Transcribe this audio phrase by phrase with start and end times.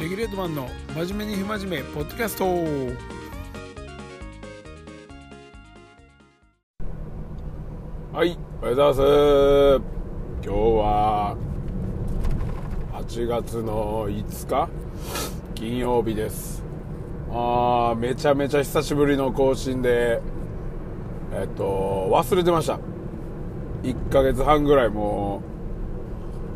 [0.00, 2.44] レギュレートマンの真面目に不真面目ポッドキャスト。
[8.12, 9.00] はいおはようございます。
[10.42, 11.36] 今日は
[12.92, 14.68] 8月の5日？
[15.54, 16.64] 金曜日です。
[17.30, 20.20] あーめちゃめちゃ久しぶりの更新で
[21.32, 22.80] えっと忘れてました。
[23.84, 25.40] 1ヶ月半ぐらいも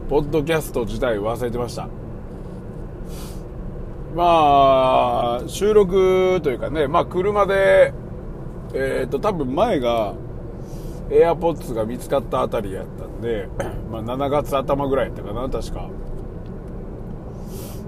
[0.08, 1.88] うポッドキャスト自体忘れてました。
[4.18, 7.94] まあ収録というかねまあ車で
[8.74, 10.16] えっと多分前が
[11.08, 13.48] AirPods が見つかったあたりやったんで、
[13.90, 15.88] まあ、7月頭ぐらいやったかな確か。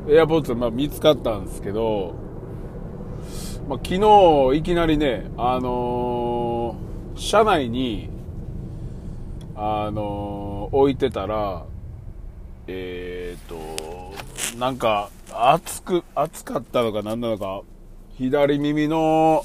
[0.07, 2.15] AirPods まあ見つかったんですけど、
[3.69, 8.09] まあ、昨日いきなりねあのー車内に
[9.57, 11.65] あのー置いてたら
[12.69, 13.57] えっ、と
[14.59, 15.11] なんか
[15.43, 17.63] 熱く熱かったのか何なのか。
[18.17, 19.43] 左耳の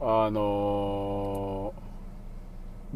[0.00, 1.86] あのー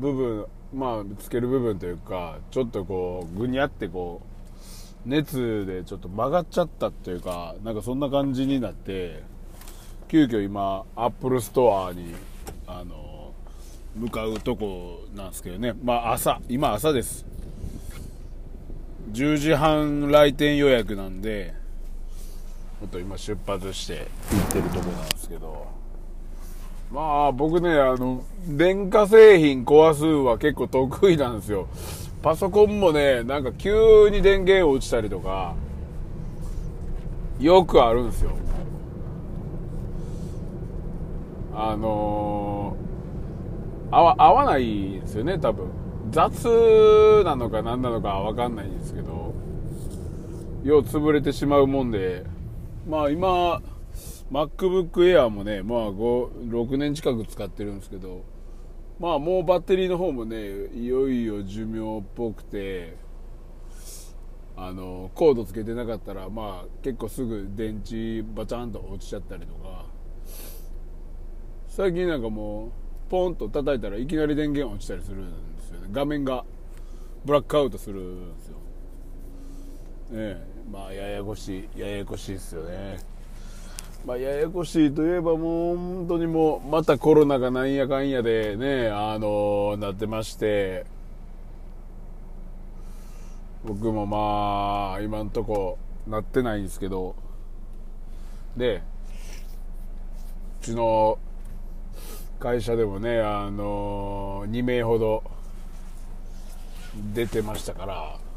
[0.01, 4.23] 部分まあつける部分というかちょっとこうぐにゃってこ
[5.07, 9.23] う熱でちょっと曲がっちゃったっていうかなんかそんな感じになって
[10.09, 12.15] 急遽今アップルストアに
[12.67, 13.33] あの
[13.95, 15.75] 向かうとこなんですけどね。
[15.85, 17.27] まあ朝今朝です。
[19.13, 21.55] 10時半来店予約なんで
[22.81, 25.67] ちょっと今出発して行ってるとこなんですけど。
[26.91, 31.69] まあ僕ねあの電化製品壊すは結構得意なんですよ。
[32.23, 35.55] パソコンもねなんか急に電源落ちたりとか
[37.39, 38.33] よくあるんですよ。
[41.55, 45.67] あのー合わ合わないですよね多分。
[46.11, 49.35] 雑なのか何なのか分かんないんですけど
[50.65, 52.25] よう潰れてしまうもんで。
[52.87, 53.63] まあ今
[54.31, 58.25] MacBook Air もね、まあ、6年近く使ってるんですけど、
[58.99, 62.97] まあもうバッテリーの方もね、いよいよ寿命っぽくて、
[64.57, 69.87] あの、コードつけてなかったら、まあ結構すぐ電池バチャンと落ちちゃったりとか、
[71.67, 72.71] 最近なんかもう、
[73.11, 75.89] ポンと叩いたらいきなり電源落ちたりするんですよね。
[75.91, 76.45] 画面が
[77.25, 78.57] ブラックアウトするんですよ。
[80.11, 82.99] ねえ、まあややこしい、ややこしいですよね。
[84.07, 90.87] まあ、ややこしいといえばもう本当にもうまたコロナがなんやかんやでねあのなってまして。
[93.63, 95.77] 僕もまあ今んとこ
[96.07, 97.15] なってないんですけど。
[98.57, 98.83] で
[100.63, 101.19] うちの
[102.39, 105.23] 会社でもねあの2名ほど
[107.15, 108.30] 出てましたから。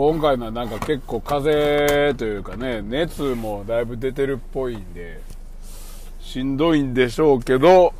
[0.00, 5.20] 今回のはなんか結構風というかね熱もだいぶ出てるっぽいんで
[6.20, 7.92] しんどいんでしょうけど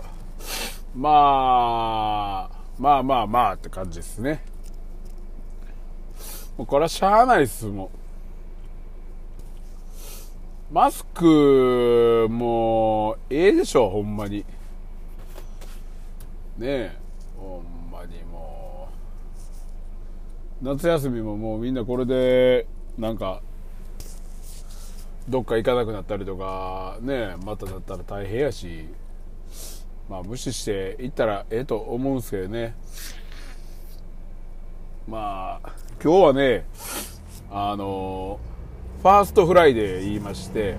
[0.95, 4.43] まあまあまあまあって感じですね。
[6.57, 7.91] もうこれはしゃあないっすも
[10.71, 10.75] う。
[10.75, 14.39] マスクもうええでしょほんまに。
[14.39, 14.47] ね
[16.67, 16.97] え
[20.63, 22.67] 夏休みももうみんなこれで
[22.99, 23.41] なんか
[25.29, 28.87] どっか行かなくなったりとかねまただったら大変やし
[30.09, 32.75] まあ無視して行ったらええと思うんすけどね。
[35.09, 35.73] まあ
[36.03, 36.67] 今日はね
[37.51, 38.39] あの
[39.03, 40.77] ファーストフライデー言いまして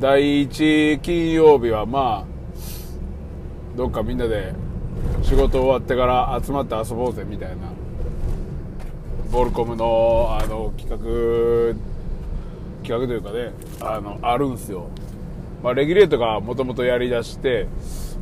[0.00, 4.54] 第1金曜日はまあどっかみんなで
[5.22, 7.81] 仕事終わってから集まって遊ぼうぜみたいな
[9.32, 11.74] ボルコムのあの企画
[12.82, 14.90] 企画というかねあのあるんすよ、
[15.62, 17.66] まあ、レギュレートがもともとやりだして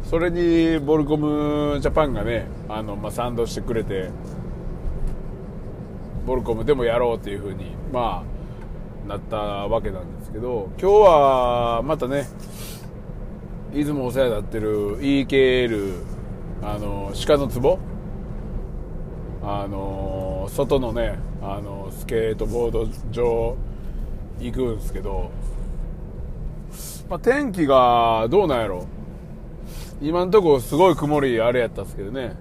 [0.04, 4.09] それにボルコムジャパンがねあの、まあ、賛同してくれて
[6.26, 8.25] ボルコムでもやろうっていう風にま
[9.04, 12.28] あなったわけなんですけど今日はまたね
[13.74, 16.04] いつもお世話になってる EKL
[16.63, 17.80] あの鹿の壺
[19.42, 23.57] あの外のねあのスケートボード場
[24.41, 25.31] 行くんですけど、
[27.09, 28.87] まあ、天気がどうなんやろ。
[30.03, 32.34] 今んとこすごい曇りあれやったんですけどね。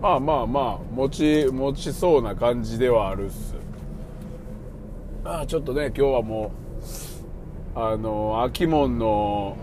[0.00, 3.54] まあまあまあ持ち持ちそうな感じではあるっす。
[5.24, 6.52] まあちょっとね今日はも
[7.74, 9.56] うあの秋門の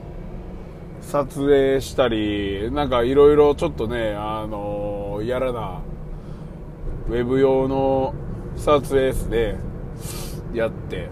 [1.01, 5.81] 撮影したりなんかいろいろちょっとねあのやらな
[7.07, 8.13] ウェブ用の
[8.55, 9.55] 撮影ですね
[10.53, 11.09] やって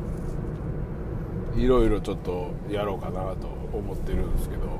[1.56, 4.78] いろいろちょっとやろうかなと思ってるんですけど。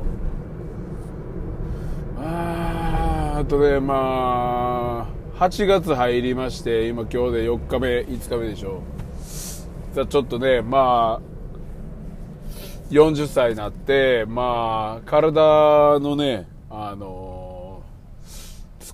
[2.20, 5.08] ああとねま
[5.38, 8.82] あ8月入りまして今今日で4日目5日目でしょ。
[9.94, 11.28] じゃちょっとねまあ
[12.90, 17.37] 40歳になってまあ体のねあの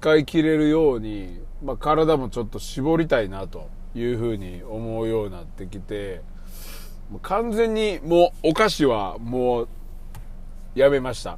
[0.03, 6.21] 使い切れるように、まあ、体もちょっと絞りたいなというふうに思うようになってきて
[7.21, 9.67] 完全にもうお菓子はもう
[10.75, 11.37] やめました。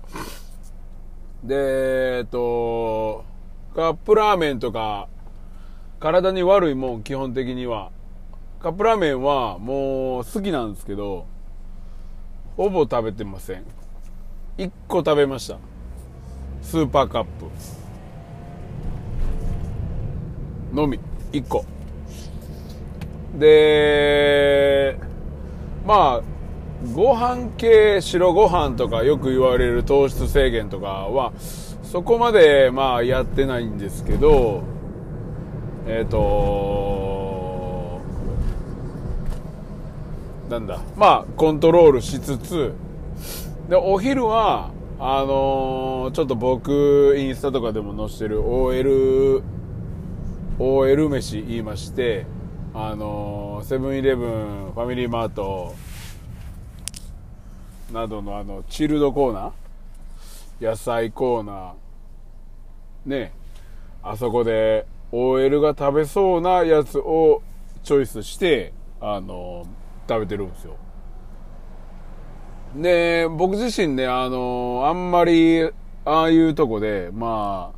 [1.43, 3.23] でえっと
[3.75, 5.09] カップラーメンとか
[5.99, 7.91] 体に悪いもん基本的には。
[8.59, 11.27] カップラーメンはもう好きなんですけど
[12.57, 13.63] ほぼ食べてません。
[14.57, 15.59] 1個食べました。
[16.63, 17.84] スーパーカップ。
[20.75, 20.99] のみ
[21.31, 21.65] 1個。
[23.39, 24.97] で
[25.85, 26.35] まあ
[26.93, 31.33] ご飯系白ご飯とかよく言われる糖質制限とかは
[31.83, 34.63] そこまでまあやってないんですけど
[35.87, 38.01] えっ、ー、と
[40.49, 42.73] なんだまあコントロールしつつ
[43.69, 49.43] でお昼はあのー、ちょっと僕インスタとかでも載してる OL
[50.59, 52.25] OL 飯言いまして
[52.73, 55.73] あのセブンイレブンファミリーマート
[57.91, 63.33] などのあのチルドコーナー野菜コーナーね
[64.03, 67.41] あそこで OL が食べそうなやつを
[67.83, 69.65] チョイスしてあの
[70.07, 70.77] 食べてるんですよ。
[72.75, 75.63] で、僕自身ね、あの、あんまり、
[76.03, 77.74] ああいうとこで、まあ、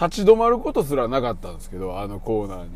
[0.00, 2.70] 立ち止まることすらなかったんですけど、あのコーナーに。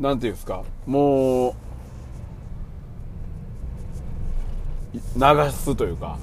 [0.00, 1.54] なんていうんですか、もう、
[4.94, 6.18] 流すというか、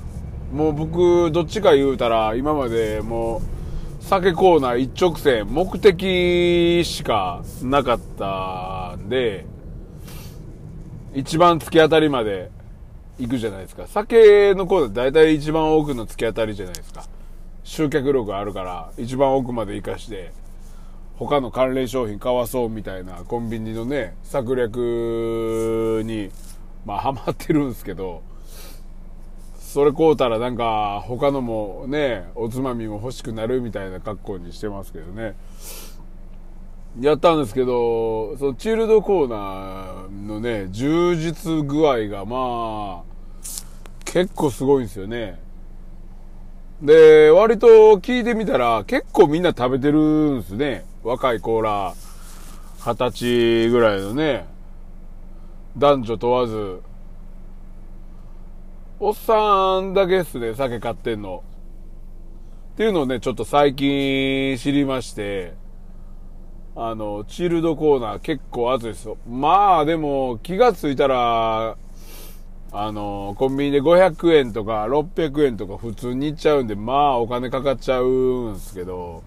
[0.51, 3.41] もう僕、どっちか言うたら、今までもう、
[4.03, 9.45] 酒コーナー一直線、目的しかなかったんで、
[11.13, 12.49] 一番突き当たりまで
[13.19, 13.85] 行くじゃないですか。
[13.85, 17.03] 酒のコーナー大体一番奥の突き当たりじゃないですか。
[17.69, 20.31] 集客力あるから、一番奥まで行かして、
[21.17, 26.31] 他の関連商品買わそうみたいなコンビニのね、策略に、
[26.83, 28.23] まあハマってるんですけど、
[29.59, 35.35] それ買うたらなんか他のもね、おつまみも欲しくなるみたいな格好にしてますけどね。
[36.99, 43.09] やったんですけど、そのチルドコーナーのね、充実具合がまあ、
[44.05, 45.47] 結構すごいんですよね。
[46.81, 47.67] で、割と
[47.97, 49.99] 聞いてみたら結構みんな食べてる
[50.37, 50.85] んですね。
[51.03, 51.93] 若いコーラ、
[52.79, 54.47] 二十歳ぐらいのね、
[55.77, 56.81] 男女問わず。
[59.01, 61.43] おっさんだけっすね、酒買ってんの。
[62.75, 65.55] っていうのをね、ちょっと最近知りまして、
[66.77, 69.17] あの、チルドコーナー結構熱いですよ。
[69.27, 71.75] まあ、でも、気がついたら、
[72.71, 79.23] あの、コンビニで500円とか600円とか普通に行っちゃうんで、まあ、お金かかっちゃうんすけど、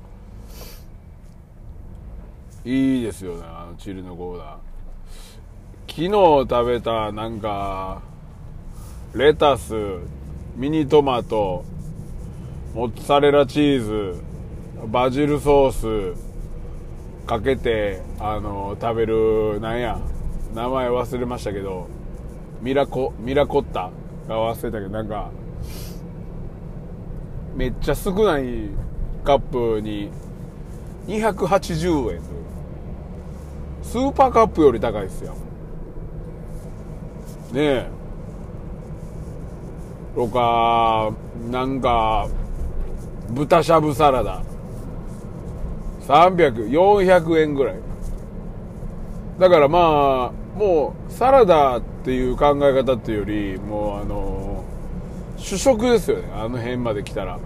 [2.64, 4.56] いいですよね、あのチルドコーナー。
[5.88, 6.10] 昨日
[6.48, 8.00] 食べた、なんか、
[9.14, 9.74] レタス、
[10.56, 11.64] ミニトマト、
[12.74, 14.22] モッツァレラチーズ、
[14.86, 19.98] バジルソース、かけて、あの、食べる、なんや、
[20.54, 21.88] 名前忘れましたけど、
[22.62, 23.90] ミラコ、ミラコッタ
[24.28, 25.30] が忘れたけど、なんか、
[27.56, 28.70] めっちゃ少ない
[29.24, 30.10] カップに
[31.06, 32.20] 280円
[33.82, 35.34] スーパーカップより高いですよ。
[37.52, 37.86] ねえ。
[40.14, 41.12] とか、
[41.50, 42.28] なんか、
[43.28, 44.40] 豚しゃぶサラダ。
[46.06, 47.76] 300、400円ぐらい。
[49.38, 54.64] だからまあ、もうサラダっていう考え方っていうより、もうあの、
[55.36, 56.28] 主食ですよね。
[56.34, 57.38] あの辺まで来たら。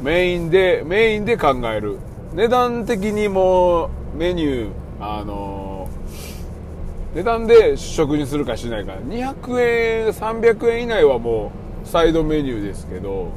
[0.00, 1.98] メインで、メインで考える。
[2.34, 5.86] 値段的にもメニュー、あの、
[7.14, 8.94] 値段で主食にするかしないか。
[9.06, 11.52] 200円、300円以内はも
[11.84, 13.32] うサイドメニューですけど、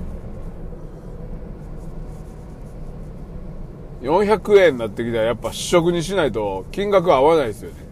[4.01, 7.88] 400円になってきたらやっぱ試食にしないと金額合わないですよね。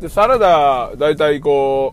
[0.00, 1.92] で、サラダ、だいたいこ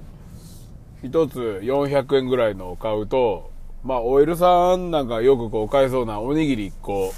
[1.04, 3.52] う、一つ400円ぐらいのを買うと、
[3.84, 7.14] まあ、OL さんなんかよくこう買えそうなおにぎり1個、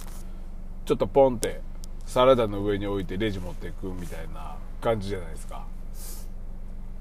[0.85, 1.59] ちょっとポンって
[2.05, 5.65] サラダの上に置いてレジ持っていくみたいな感じじゃないですか。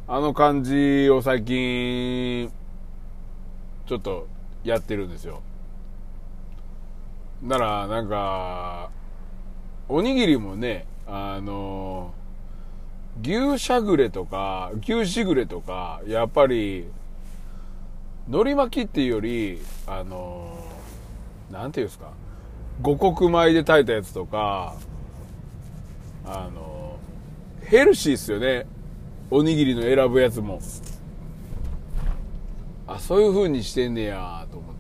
[0.08, 2.50] あの感じを最近、
[3.86, 4.26] ちょっと
[4.64, 5.42] やってるんですよ。
[7.40, 8.90] なら、なんか、
[9.88, 12.12] おにぎりもね、あの、
[13.22, 16.86] 牛しゃぐれとか、牛しぐれとか、やっぱり、
[18.28, 20.58] 海苔巻きっていうより、あの、
[21.50, 22.12] なんていうんですか、
[22.82, 24.74] 五穀米で炊いたやつとか、
[26.26, 26.98] あの、
[27.62, 28.66] ヘルシーっすよね。
[29.30, 30.60] おにぎりの選ぶやつも。
[32.86, 34.74] あ、そういう風にしてんねやと思っ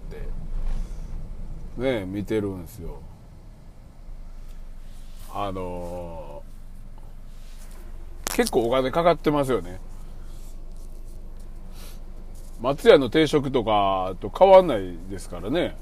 [1.78, 3.00] て、ね、見てるんですよ。
[5.32, 6.35] あの
[8.36, 9.80] 結構お金かかってますよね。
[12.60, 15.74] 松屋の定食とかと変わんないですからね。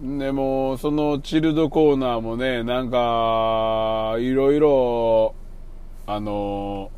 [0.00, 5.34] でも、そのチルドコーナーもね、なんか、いろいろ、
[6.06, 6.92] あの、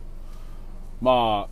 [1.00, 1.48] まあ、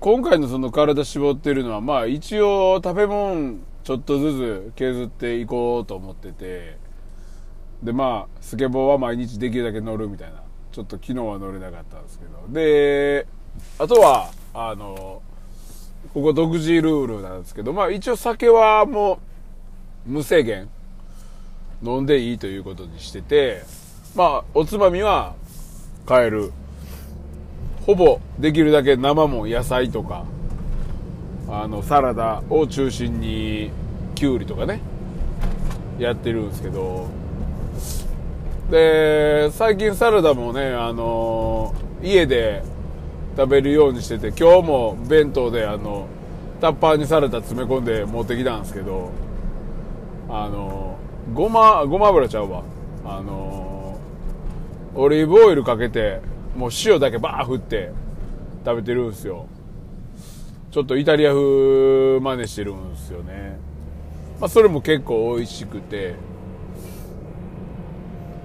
[0.00, 3.54] 今回のその体絞ってるのは、まあ一応食べ物
[3.84, 6.76] ちょっとずつ削っていこうと思ってて、
[7.82, 10.39] でまあ、スケボーは毎日できるだけ乗るみたいな。
[10.72, 12.30] ちょっと昨日は乗れなかったんですけど。
[12.48, 13.26] で、
[13.78, 15.22] あとは、あの、
[16.14, 19.20] ここ独自ルールなんですけど、まあ一応酒はも
[20.06, 20.68] う無制限
[21.82, 23.62] 飲んでいいということにしてて、
[24.14, 25.34] まあおつまみは
[26.06, 26.52] 買える。
[27.86, 30.24] ほぼできるだけ生も野菜とか、
[31.48, 33.70] あのサラダを中心に
[34.14, 34.80] きゅうりとかね、
[35.98, 37.08] やってるんですけど、
[38.70, 42.62] で、最近サラダもね、あの家で
[43.36, 46.06] 食べるようにしてて、今日も弁当であの、
[46.60, 49.10] タッパーにサラダ詰め込んで持ってきたんですけど、
[50.28, 50.96] あの、
[51.34, 52.62] ごま、ごま油ちゃうわ。
[53.04, 53.98] あの、
[54.94, 56.20] オリーブオイルかけて、
[56.56, 57.90] もう塩だけバー振って
[58.64, 59.46] 食べてるんですよ。
[60.70, 63.58] ちょっとイタリア風真似してるんですよね。
[64.38, 66.14] まあ、それも結構美味しくて。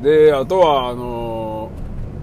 [0.06, 1.72] で、あとは、あの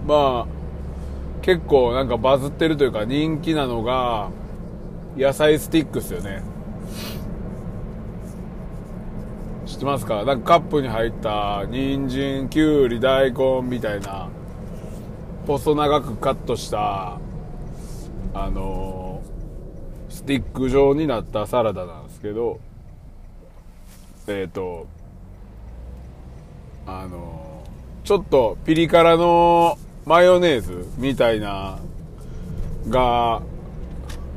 [0.07, 4.29] まあ、結構なんかバズってるというか人気なのが、
[5.17, 6.43] 野菜スティックスよね。
[9.65, 10.23] 知ってますか？
[10.23, 14.29] なんかカップに入った人参、きゅうり、大根みたいな、
[15.45, 17.19] 細長くカットした、
[18.33, 22.61] あのー、スティック状になったサラダなんですけど、
[24.27, 24.87] えっ、ー、と、
[26.87, 27.49] あの、
[28.03, 31.79] ちょっとピリ辛のマヨネーズみたいな
[32.89, 33.41] が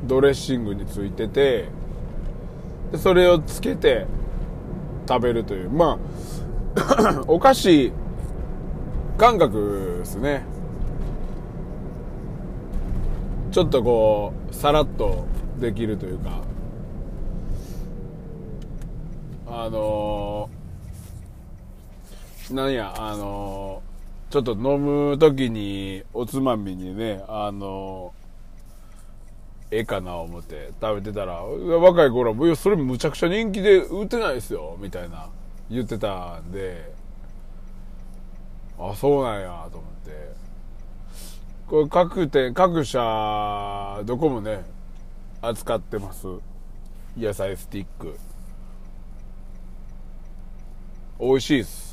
[0.04, 1.68] ドレッシングについてて
[2.92, 4.06] でそれをつけて
[5.08, 5.70] 食べるという。
[5.70, 5.99] ま
[6.76, 7.92] あ お菓子
[9.18, 10.44] 感覚ですね。
[13.50, 15.25] ちょっとこうさらっと
[15.58, 16.42] できるというか。
[19.49, 20.55] あのー、
[22.54, 23.82] なんやあの
[24.30, 28.12] ちょっと飲む時におつまみにねあの
[29.70, 35.28] ええかな思って食べてたら若い頃はそれむちゃくちゃ人気で売ってないですよみたいな
[35.70, 36.92] 言ってたんで
[38.78, 40.46] あそうなんやと思って。
[41.66, 44.64] これ各店各社どこもね
[45.42, 46.28] 扱ってます。
[47.18, 48.16] 野菜スティック。
[51.18, 51.85] 美味しいです。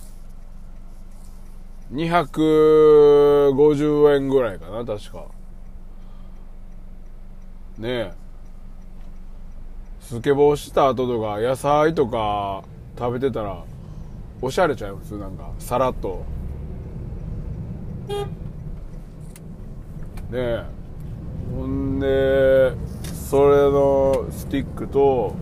[1.93, 5.27] 250円ぐらいかな、確か。
[7.77, 8.12] ねえ。
[10.01, 12.63] スケボーした後とか、野菜とか
[12.97, 13.63] 食べてたら、
[14.41, 16.25] おしゃれちゃいますなんか、さらっと。
[18.07, 18.25] ね
[20.31, 20.65] え。
[21.55, 22.73] ほんで、
[23.03, 25.35] それのスティックと、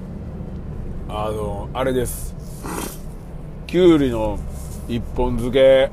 [1.07, 2.35] あの、あれです。
[3.67, 4.37] きゅうりの
[4.89, 5.89] 一本漬け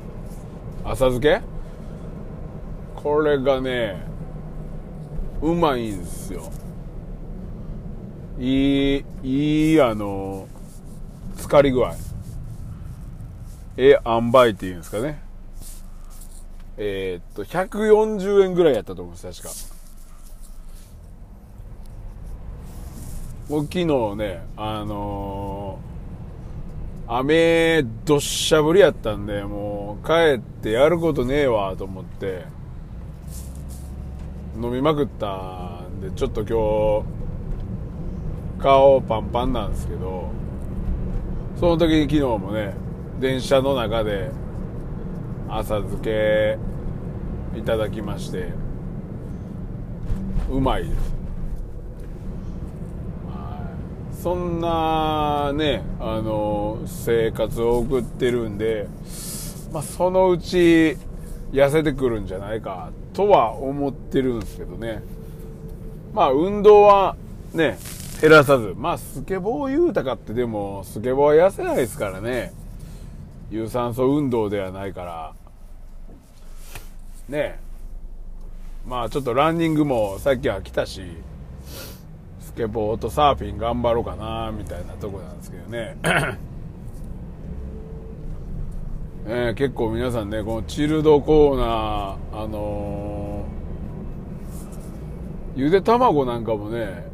[0.85, 1.41] 浅漬け？
[2.95, 4.01] これがね
[5.41, 6.51] うまいんですよ。
[8.39, 10.47] いいいいあの
[11.37, 11.93] 浸かり具合。
[13.77, 15.21] え塩梅っていうんですかね。
[16.77, 19.53] えー、っと140円ぐらいやったと思うんです確か。
[23.49, 25.88] 昨日ねあのー
[27.11, 32.45] 雨どっしゃぶりやったんでもう帰ってやることねえわと思って
[34.55, 37.03] 飲みまくったんでちょっと今
[38.57, 40.29] 日顔パンパンなんですけど
[41.59, 42.75] その時に昨日もね
[43.19, 44.29] 電車の中で
[45.49, 46.59] 浅漬け
[47.57, 48.53] いただきまして
[50.51, 51.18] うまいです。
[54.21, 58.87] そんなねあの生活を送ってるんで、
[59.71, 60.97] まあ、そのうち
[61.53, 65.01] 痩せてくるんじゃないかとは思ってるんですけどね。
[66.13, 67.15] まあ運動は
[67.53, 67.77] ね
[68.21, 68.73] 減らさず。
[68.75, 72.51] まあスケボー言うたかってでもスケボーは痩せないですからね。
[73.49, 75.33] 有酸素運動ではないから。
[77.29, 77.57] ね。
[78.85, 81.03] まあちょっとランニングもさっきは来たし。
[82.59, 85.95] ケボーとサーフィン頑張ろうかなみたいなとこなんですけどね。
[89.25, 97.07] えー、結構皆さんねこのチルドコーナーあのー、ゆで卵なんかもね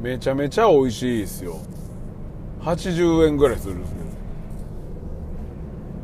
[0.00, 1.56] めちゃめちゃ美味しいですよ。
[2.62, 4.06] 80円ぐらいするんですけど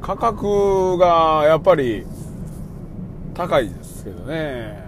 [0.03, 2.05] 価格がやっぱり
[3.33, 4.84] 高いですけどね。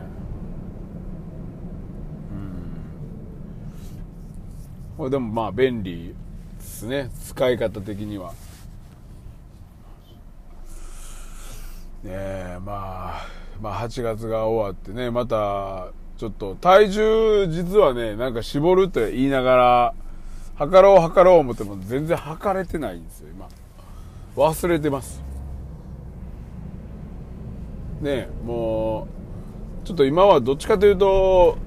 [4.98, 6.14] うんでもまあ便利
[6.58, 7.10] ですね。
[7.24, 8.32] 使い方的には。
[12.02, 13.26] ねえまあ
[13.60, 19.94] まあ8月が終わってねまたちょっと体重実はねなんか絞るって言いながら
[20.56, 23.48] 測ろう測ろう思っても全然測れてないんですよ今。
[24.36, 25.22] 忘れてます。
[28.00, 29.08] ねも
[29.82, 31.58] うちょっと今はどっちかというと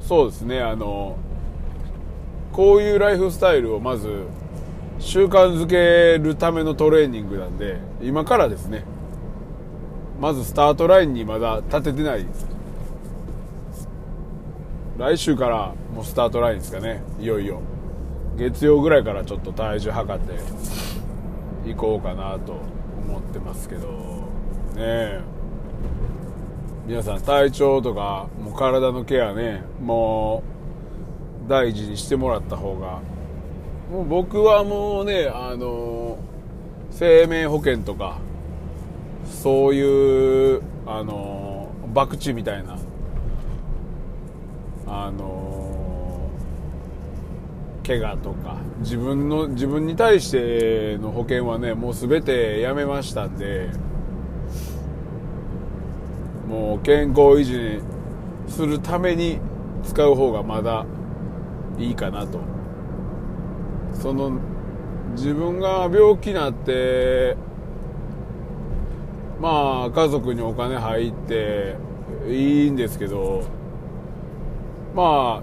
[0.00, 1.16] そうですねあの
[2.58, 4.24] こういうライフスタイルをまず
[4.98, 8.82] 習慣づけるためのトレーニングなんで今からですね。
[10.20, 12.48] まずスタートラインにまだ立ててないです。
[14.98, 17.00] 来週からもうスタートラインですかね。
[17.20, 17.60] いよいよ。
[18.36, 20.20] 月曜ぐらいからちょっと体重測っ
[21.64, 22.56] ていこうかなと
[23.06, 23.86] 思ってますけど。
[23.86, 23.92] ね
[24.78, 25.20] え。
[26.88, 30.57] 皆さん体調とかもう体のケアねもう
[31.48, 33.00] 大事にしてもらった方が。
[33.90, 36.18] もう僕はもうねあの
[36.90, 38.18] 生命保険とか
[39.24, 42.78] そういうあの博打みたいな
[44.86, 46.28] あの
[47.86, 53.70] 怪我とか自分の自分に対しての保険はねもう全てやめましたんで
[56.46, 57.80] もう健康維持
[58.52, 59.38] するために
[59.82, 60.84] 使う方がまだ
[61.78, 62.40] いいかなと。
[63.94, 64.38] その
[65.16, 67.36] 自分が病気になって
[69.40, 71.76] まあ家族にお金入って
[72.28, 73.42] いいんですけど
[74.94, 75.42] ま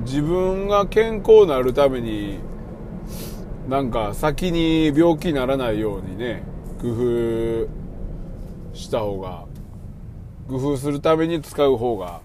[0.00, 2.40] 自分が健康になるために
[3.68, 6.42] なんか先に病気にならないようにね
[6.80, 7.68] 工夫
[8.74, 9.46] した方が
[10.48, 12.20] 工夫するために使う方が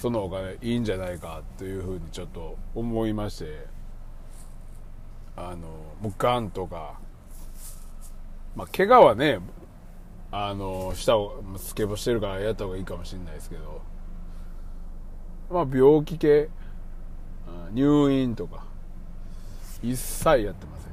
[0.00, 3.66] そのお金いいんじゃないかというふうにちょっと思いまして
[5.36, 5.68] あの
[6.00, 6.98] もうがんとか
[8.56, 9.40] まあ怪我はね
[10.32, 13.82] あの下をスケボーしてるからやった方がいいかもしれないですけど
[15.50, 16.48] まあ病気系
[17.74, 18.64] 入院とか
[19.82, 20.92] 一切やってません。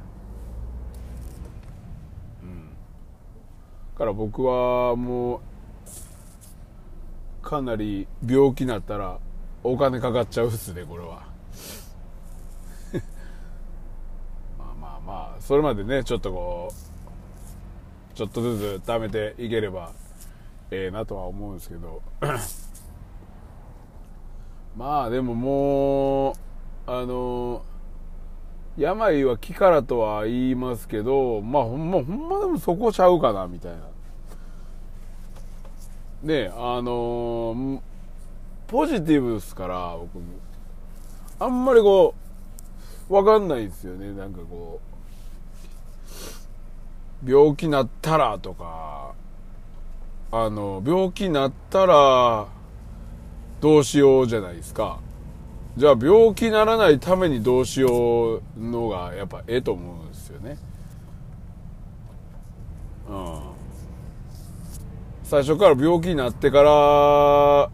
[2.43, 2.69] うん。
[3.95, 5.39] から僕はもう
[7.47, 9.19] かなり病気になったら
[9.63, 11.25] お金かかっちゃうっすねこれは。
[14.59, 16.73] まあまあまあそれまでねちょっとこ
[18.11, 19.93] うちょっとずつ貯めていければ
[20.71, 22.01] ええなとは思うんですけど。
[24.75, 26.35] まあでももう
[26.85, 27.63] あの
[28.77, 33.96] 病は気からとは言いますけどまあほんまほんまでもそこちゃうかなみたいな。
[36.23, 37.81] ねあの
[38.67, 40.21] ポジティブですから僕
[41.39, 42.15] あんまりこ
[43.09, 44.87] う分かんないですよねなんかこう
[47.25, 49.13] 病気なったらとか、
[50.31, 52.47] あの、病気なったら
[53.59, 54.99] どうしようじゃないですか。
[55.77, 60.57] じゃあ病気ならないためにどうしようのがやっぱええと思うんですよね。
[63.09, 63.56] うん。
[65.29, 67.69] 最初から病気になってから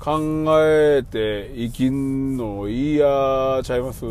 [0.00, 4.04] 考えて生きんのいいやちゃいます？
[4.04, 4.10] う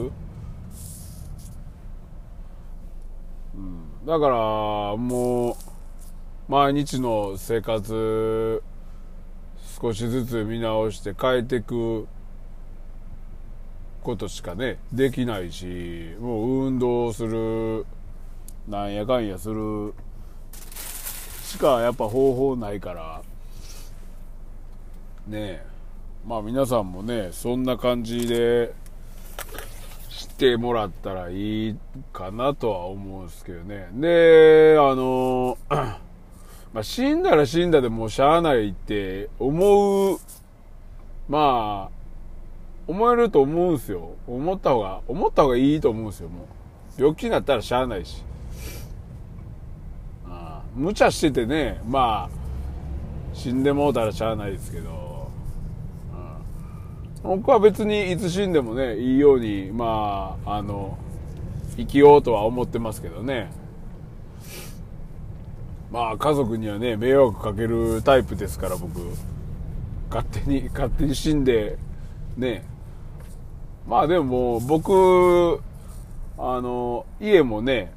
[3.57, 4.05] ん。
[4.05, 5.55] だからもう
[6.47, 8.63] 毎日の生活
[9.81, 12.07] 少しずつ見直して変えていく
[14.03, 17.85] ことしかねできないしもう運動する。
[18.69, 19.93] なんやかんやする。
[21.49, 23.21] しかやっぱ方法ないから。
[25.25, 25.65] ねえ。
[26.27, 28.71] まあ皆さんもねそんな感じで
[30.09, 31.77] してもらったらいい
[32.13, 33.89] かなとは思うんですけどね。
[33.93, 35.57] であの
[36.71, 40.19] まあ、死んだら死んだでもうしゃあないって思う
[41.27, 41.99] まあ
[42.85, 44.12] 思えると思うんすよ。
[44.27, 46.43] 思った方が思った方がいいと思うんすよも
[46.99, 47.01] う。
[47.01, 48.23] 病気になったらしゃあないし。
[50.75, 52.39] 無茶しててねまあ
[53.34, 54.99] 死んでもうたらしゃあないですけど。
[57.21, 60.97] 僕は別にいつ死んでもねいいようにまああの
[61.75, 63.51] 生きようとは思ってますけどね。
[65.91, 69.01] まあ家族にはね迷惑かけるタイプですから僕。
[70.10, 71.77] 勝手に勝手に死んで
[72.38, 72.65] ね。
[73.88, 75.62] まあでも僕
[76.38, 77.91] あの家もね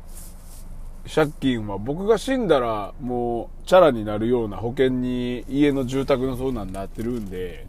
[1.09, 7.67] 借金は僕が死んだらもうチャラになるような保険に家の住宅のそうなんなってるんで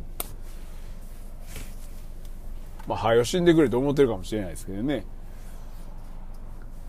[2.87, 5.05] まあ、はよ死んでくれと思ってるかもしれないですけどね。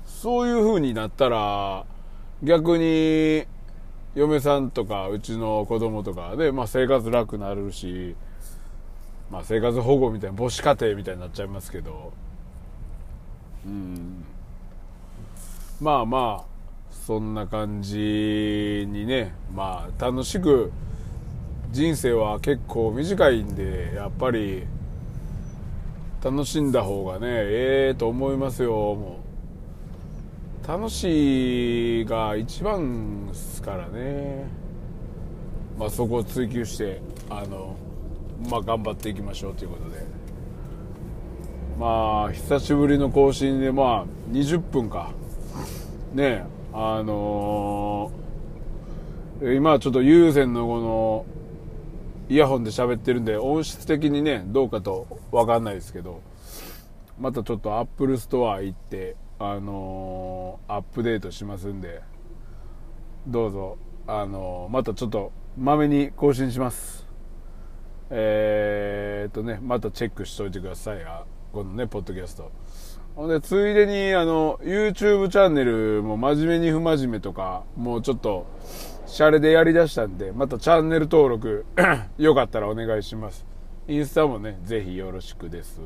[0.07, 1.85] そういう風になったら、
[2.42, 3.46] 逆に、
[4.14, 8.16] 嫁さんとか、うちの子供とかで、まあ、生活楽になるし、
[9.30, 12.12] まあ、生活保護みたいな、母子家庭みたいになっちゃいますけど、
[13.64, 14.24] うん。
[15.85, 20.73] まあまあ、そんな感じにね、まあ、楽しく、
[21.73, 24.64] 人生は結構短いんで、やっぱり、
[26.25, 29.18] 楽しんだ方がねええー、と思いますよも
[30.64, 30.66] う。
[30.66, 34.47] 楽しいが一番ですからね。
[35.79, 37.77] まあそこを追求してあの
[38.49, 40.07] まあ頑張っていきましょうということで。
[41.79, 45.12] まあ久しぶりの更新でまあ20分か。
[46.14, 51.27] ねあのー、今ちょっと有線のこの
[52.29, 56.22] イヤホンで喋ってるんで音質的にねどうかと分かんないですけど
[57.18, 62.00] またちょっとアップルストア行ってあのー、アップデートしますんで
[63.27, 67.07] どうぞあのー、またちょっとまめに更新します。
[68.11, 70.98] えー、っとねまたチェックしといてください。
[71.53, 72.50] このねポッドキャスト。
[73.16, 78.46] ほんでついでにあの YouTube チャンネルも真面目に不真面目とかもうちょっと
[79.07, 81.66] シャレでやりだしたんで、またチャンネル登録
[82.18, 83.46] よかったらお願いします。
[83.87, 85.81] インスタもね、ぜひよろしくです。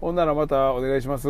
[0.00, 1.28] ほんならまたお願いします。